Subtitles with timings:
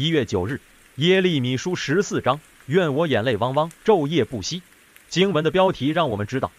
[0.00, 0.62] 一月九日，
[0.94, 4.62] 耶利米书十四章，愿我眼泪汪汪，昼夜不息。
[5.10, 6.50] 经文的标题让我们知道，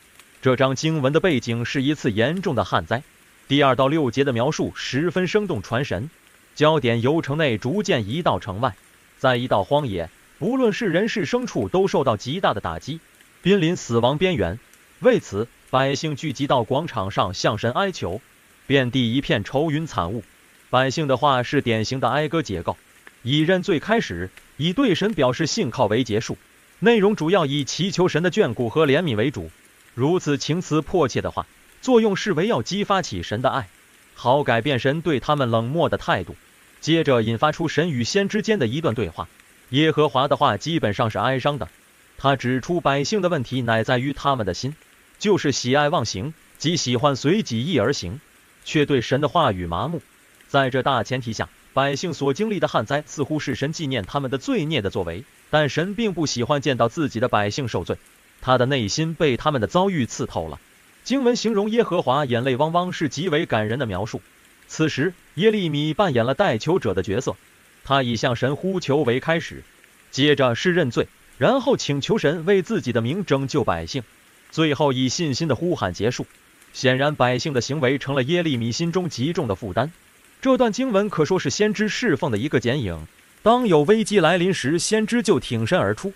[0.43, 3.01] 这章经文的背景是一次严重的旱灾。
[3.47, 6.11] 第二到六节的描述十分生动传神，
[6.53, 8.75] 焦点由城内逐渐移到城外，
[9.17, 12.99] 在一到荒野，不论是人是牲畜，都受到极大的打击，
[13.41, 14.59] 濒临死亡边缘。
[14.99, 18.21] 为此，百姓聚集到广场上向神哀求，
[18.67, 20.23] 遍地一片愁云惨雾。
[20.69, 22.77] 百姓的话是典型的哀歌解告，
[23.23, 26.37] 以认罪开始，以对神表示信靠为结束。
[26.79, 29.51] 内容主要以祈求神的眷顾和怜悯为主。
[29.93, 31.45] 如此情词迫切的话，
[31.81, 33.69] 作用是为要激发起神的爱，
[34.15, 36.35] 好改变神对他们冷漠的态度。
[36.79, 39.27] 接着引发出神与先之间的一段对话。
[39.69, 41.69] 耶和华的话基本上是哀伤的，
[42.17, 44.75] 他指出百姓的问题乃在于他们的心，
[45.19, 48.19] 就是喜爱忘形，即喜欢随己意而行，
[48.65, 50.01] 却对神的话语麻木。
[50.47, 57.97] 在这大前提下，百姓所经历的旱灾似乎是神纪念他们的罪孽的作为，但神并不喜欢见到自己的百姓受罪，
[58.41, 60.59] 他的内心被他们的遭遇刺透了。
[61.03, 64.21] 经文形容耶和华眼泪汪汪是极为感人的描述。
[64.67, 67.35] 此时耶利米扮演了代求者的角色，
[67.83, 69.63] 他以向神呼求为开始，
[70.11, 74.03] 接着是认罪，然后请求神为自己的名拯救百姓，
[74.49, 76.25] 最后以信心的呼喊结束。
[76.73, 79.91] 显然百姓的行为成了耶利米心中极重的负担。
[80.41, 83.05] 这段经文可说是先知侍奉的一个剪影。
[83.43, 86.13] 当有危机来临时，先知就挺身而出，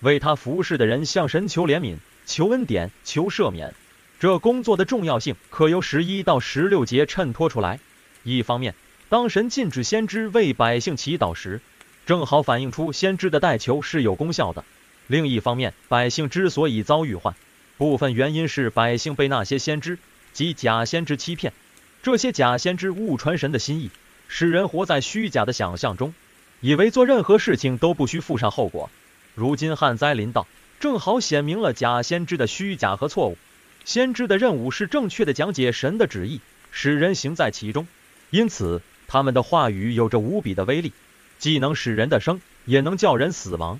[0.00, 3.74] 为他服侍的人向神求怜悯、求恩典、求赦免。
[4.20, 7.80] 这工作的重要性可由十一到十六节衬托出来。
[8.22, 8.74] 一方面，
[9.08, 11.62] 当神禁止先知为百姓祈祷时，
[12.04, 14.62] 正好反映出先知的代求是有功效的；
[15.06, 17.34] 另一方面，百姓之所以遭遇患，
[17.78, 19.98] 部分原因是百姓被那些先知
[20.34, 21.54] 及假先知欺骗。
[22.02, 23.90] 这些假先知误传神的心意，
[24.26, 26.12] 使人活在虚假的想象中，
[26.60, 28.90] 以为做任何事情都不需负上后果。
[29.36, 30.48] 如今旱灾临到，
[30.80, 33.38] 正好显明了假先知的虚假和错误。
[33.84, 36.40] 先知的任务是正确的讲解神的旨意，
[36.72, 37.86] 使人行在其中。
[38.30, 40.92] 因此，他们的话语有着无比的威力，
[41.38, 43.78] 既能使人的生，也能叫人死亡。